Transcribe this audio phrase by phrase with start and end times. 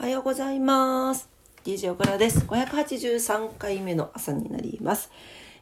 [0.00, 1.28] おはようございます。
[1.62, 2.46] DJ 岡田です。
[2.46, 5.10] 583回目の朝になります。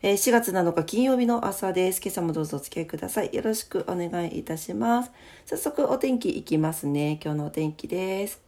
[0.01, 2.01] えー4月7日金曜日の朝です。
[2.01, 3.35] 今朝もどうぞお付き合いください。
[3.35, 5.11] よろしくお願いいたします。
[5.45, 7.19] 早速お天気いきますね。
[7.21, 8.41] 今日のお天気です。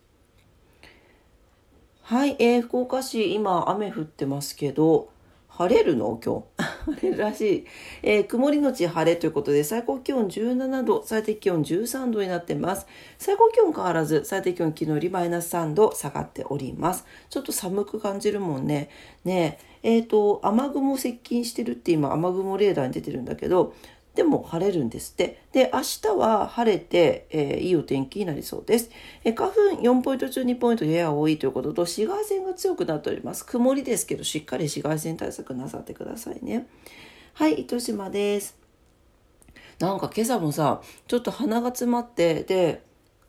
[2.03, 5.11] はい、えー福岡市今雨降ってますけど、
[5.51, 6.19] 晴れるの？
[6.25, 6.65] 今日。
[7.01, 7.67] 晴れるらしい。
[8.03, 12.87] えー曇りのち晴れということで、最高気温17度、最低気温13度になってます。
[13.19, 17.05] 最高気温変わらず、最低気温昨日よりマイナス3度下がっております。
[17.29, 18.89] ちょっと寒く感じるもんね。
[19.25, 23.75] ねえ、えっ、と、雨雲接近してるって今雨雲レーダーに出てるんだけど、
[24.15, 25.43] でも晴れるんですって。
[25.53, 28.91] で、明日は晴れて、えーいいお天気になりそうです。
[29.25, 33.47] えー花粉4ポイント中2ポイントやや多いということと、紫外線が強くなっております。
[33.47, 36.67] 曇りですけど、しっかり紫外線対策なさってくださいね。
[37.35, 38.59] はい、糸島です。
[39.79, 42.83] なんか今朝もさ、ちょっと鼻が詰まって、で、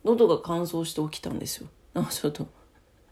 [0.04, 1.68] 喉が乾燥して起きたんですよ。
[1.94, 2.46] なんかちょっと。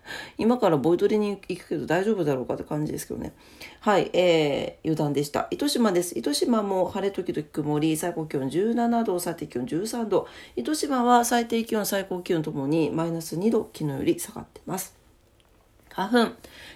[0.38, 3.32] 今からボイトレに行くけど大丈夫だろうかって感じですけどね。
[3.80, 5.48] はい、えー、余談でした。
[5.50, 6.18] 糸島です。
[6.18, 10.26] 糸島も晴れ時々曇り、最高気温17度、最低気温13度。
[10.56, 15.00] 糸島は最低気温、最高気温ともにマイナス2度、昨日より下がってます。
[15.90, 16.32] 花粉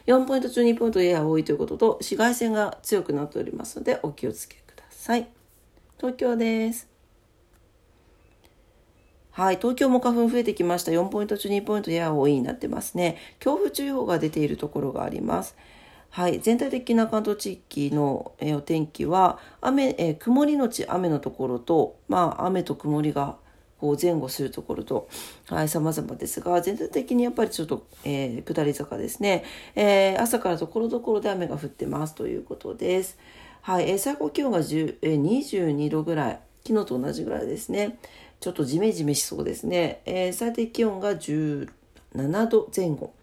[0.07, 5.29] 4ポイント中2ポイントやや多いということと紫外線が強くなっておりますのでお気をつけください
[5.99, 6.94] 東京です
[9.35, 9.57] はい。
[9.57, 10.93] 東京も花粉増えてきました。
[10.93, 13.17] 4ポイント中2ポイントやや多いになってますね。
[13.41, 15.57] 強風注意報が出ているところがあります。
[16.11, 23.37] はい、全体的な関東地域の、えお天気は雨、え曇りのち雨のところと、まあ、雨と曇りが
[23.81, 25.09] こう前後するところと、
[25.49, 29.43] はい、様々ですが、全体的にやっぱりちょっと、えー下り坂ですね。
[29.75, 32.15] えー朝からところどころで雨が降ってます。
[32.15, 33.19] ということです。
[33.63, 37.99] はい、え最高気温が10、え22度ぐらい、昨日と同じぐらいですね。
[38.45, 40.03] ちょっとジメジメしそうですね。
[40.05, 41.67] えー最低気温が17
[42.49, 43.15] 度前後。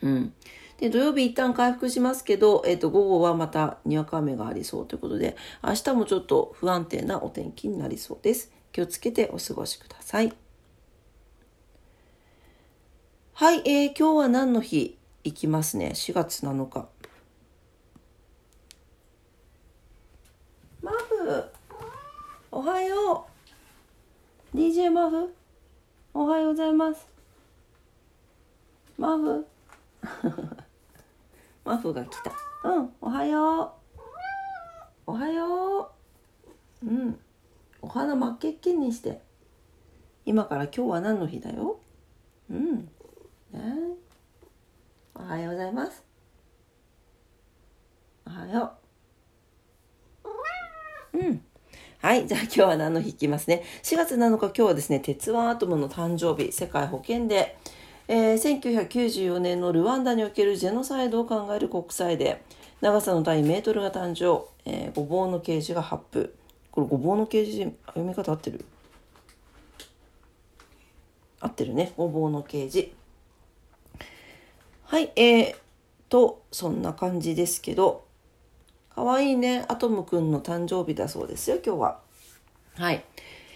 [0.00, 0.32] うん。
[0.76, 8.52] で、土曜日一旦回復しますけど、えっ、と、午後はまたにわか雨がありそうということで、明日もちょっと不安定なお天気になりそうです。
[8.70, 10.32] 気をつけてお過ごしください。
[13.32, 14.96] はい、えー今日は何の日？
[15.24, 15.90] いきますね。
[15.96, 16.86] 4月7日。
[20.80, 21.44] マフ、
[22.52, 23.37] おはよう。
[24.54, 25.34] DJ マフ、
[26.14, 27.06] おはようございます。
[28.96, 29.46] マフ。
[31.66, 32.32] マフが来た。
[32.70, 34.00] うん、おはよう。
[35.06, 35.92] おはよ
[36.82, 36.86] う。
[36.86, 37.20] うん。
[37.82, 39.20] お花真っけっけにして。
[40.24, 41.78] 今から今日は何の日だよ？
[42.50, 42.86] うん。
[43.52, 43.62] ね
[45.14, 46.02] おはようございます。
[48.26, 48.72] おはよ
[51.12, 51.18] う。
[51.18, 51.44] うん。
[52.00, 52.28] はい。
[52.28, 53.64] じゃあ今日は何の日いきますね。
[53.82, 57.70] 4月7日今日はですね、鉄腕アトムの誕生日、世界保健デー。
[58.10, 62.42] えー1994年のルワンダにおけるジェノサイドを考える国際で
[62.80, 66.32] 長さの単位メートルが誕生、えーごぼうのケージが発布
[66.70, 68.64] これごぼうのケージ読み方合ってる？
[71.40, 72.94] 合ってるねごぼうのケージ
[74.84, 75.56] はいえー、
[76.08, 78.07] とそんな感じですけど
[78.98, 82.00] かわいいねアトムくんの誕生日だそうですよ今日は
[82.74, 83.04] はい。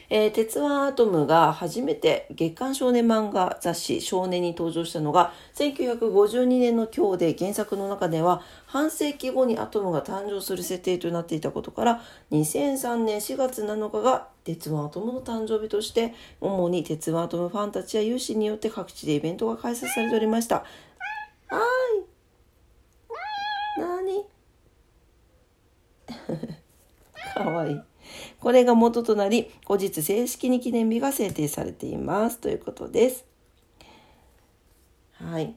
[0.08, 20.58] えー鉄腕アトムが初めて月刊少年漫画雑誌少年に登場したのが1952年の今日で原作の中では半世紀後にアトムが誕生する設定となっていたことから2003年4月7日が鉄腕アトムの誕生日として主に鉄腕アトムファンたちや有志によって各地でイベントが開催されておりました。
[20.58, 21.56] はー
[23.78, 23.81] い。
[23.81, 24.25] なに
[27.42, 27.80] かわいい。
[28.41, 32.38] これが元となり、後日正式に記念日が制定されています。
[32.38, 33.25] ということです。
[35.14, 35.54] はい。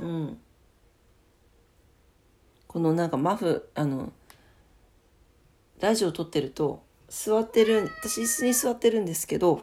[0.00, 0.38] うん。
[2.66, 4.12] このなんかマフ、あの、
[5.80, 9.62] ラジオ撮ってると、座ってる、私椅子に座ってるんですけど、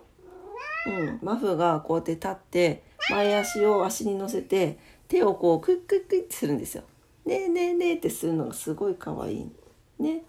[0.88, 6.84] うん、マフがこうやって立って、前足を足に乗せて、手をこうクックックッってするんですよ。
[7.26, 9.52] ねえねえねえってするのがすごい可愛い。
[10.00, 10.24] ね。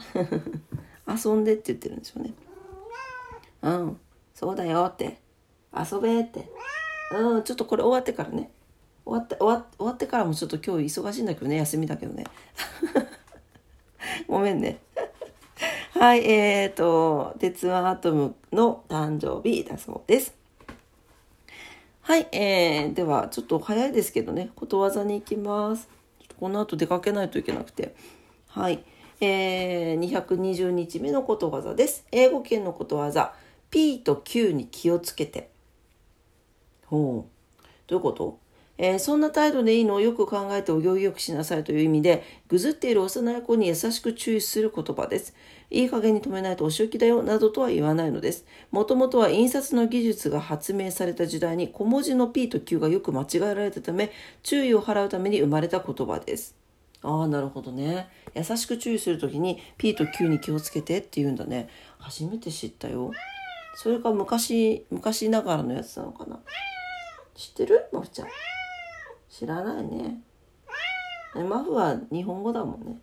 [1.06, 2.34] 遊んでって言ってるんですよね。
[3.62, 4.00] うん、
[4.34, 5.18] そうだよって。
[5.74, 6.50] 遊べって。
[7.12, 8.50] うん、ちょっとこれ終わってからね。
[9.04, 12.24] 終わって、終わ終わってからもちょっと今日忙しいんだけどね、休みだけどね。
[14.28, 14.78] ごめんね。
[15.94, 20.34] はい、えーと、鉄腕アトムの誕生日だそうです。
[22.02, 25.88] はい、えー、ではちょっと早いですけどね、ことわざに行きます。
[26.38, 27.94] この後出かけないといけなくて。
[28.48, 28.82] はい。
[29.20, 32.06] えー、220日目のことわざです。
[32.10, 33.34] 英語圏のことわざ。
[33.70, 35.50] P と Q に気をつけて。
[36.86, 37.62] ほう。
[37.86, 38.38] どういうこと？
[38.82, 45.34] えー、そんな態度でいいのをよく考えてお行儀よくしなさいという意味で、ぐずっている幼い子に優しく注意する言葉です。
[45.68, 48.46] いい加減に止めないとお仕置きだよ、などとは言わないのです。
[48.70, 54.12] もともとは印刷の技術が発明された時代に小文字の P と Q がよく間違えられたため、
[54.42, 56.59] 注意を払うために生まれた言葉です。
[57.02, 58.08] ああ、なるほどね。
[58.34, 61.68] 優しく注意するときに P と Q に気をつけてって言うんだね。
[61.98, 63.10] 初めて知ったよ。
[63.74, 66.40] それか昔、昔ながらのやつなのかな。
[67.34, 67.86] 知ってる？
[67.92, 68.28] まふちゃん。
[69.30, 70.20] 知らないね。
[71.34, 72.98] マフは日本語だもんね。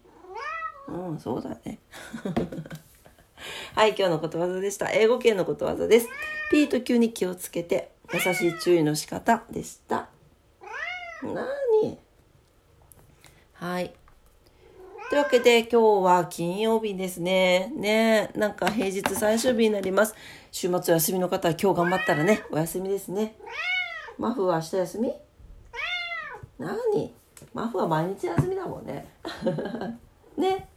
[0.87, 1.79] うん、そうだね。
[3.75, 4.91] はい、今日のことわざでした。
[4.91, 6.09] 英語圏のことわざです。
[6.51, 10.09] P と Q に気をつけて、優しい注意の仕方でした。
[11.23, 11.47] な
[11.81, 11.97] に
[13.59, 13.91] はい。
[15.09, 17.71] というわけで今日は金曜日ですね。
[17.75, 20.13] ねなんか平日最終日になります。
[20.51, 23.35] 週末休みの方は今日頑張ったらね、お休みですね。
[24.19, 25.13] マフは明日休み？
[26.59, 27.13] 何？
[27.55, 29.07] マフは毎日休みだもんね。
[30.37, 30.67] ね。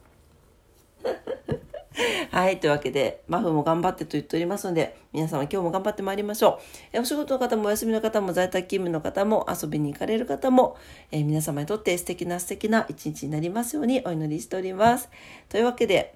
[2.33, 2.61] はい。
[2.61, 6.61] というわけで、マフも頑張ってと言っておりますので、皆様今日も頑張ってまいりましょ
[6.95, 7.01] う。
[7.01, 10.77] お仕事の方もお休みの方も在宅勤務の方も遊びに行かれる方も、
[11.11, 15.11] え皆様にとって素敵な素敵な一日になりますようにお祈りしております。
[15.49, 16.15] というわけで、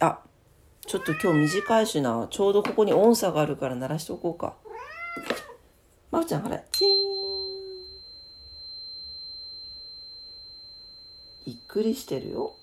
[0.00, 0.20] あ、
[0.86, 2.28] ちょっと今日短いしな。
[2.30, 4.54] ちょうどここに音差があるから鳴らしておこうか。
[6.10, 7.08] まふちゃん、ほら、チーン。
[11.44, 12.56] びっくりしてるよ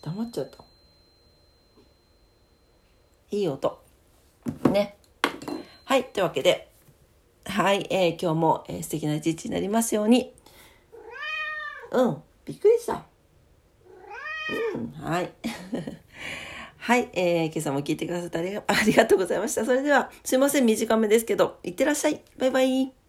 [0.00, 0.64] 黙っちゃった
[3.30, 3.82] いい音
[4.70, 4.96] ね
[5.84, 6.68] はいというわけで
[7.44, 10.32] はい、えー、今日も、えー、素敵な一日になりますように
[11.92, 13.04] うんびっくりした
[14.74, 15.30] うんはい
[16.78, 19.64] はい、えー、今朝も聞いてくださって ありがとうございました。
[19.66, 22.22] それでは、すいません、短めですけど、いってらっしゃい。
[22.38, 22.99] バイバイ。